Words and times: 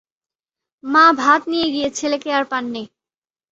মা 0.83 1.05
ভাত 1.13 1.41
নিয়ে 1.47 1.67
গিয়ে 1.71 1.89
ছেলেকে 1.91 2.29
আর 2.33 2.45
পাননি। 2.51 2.83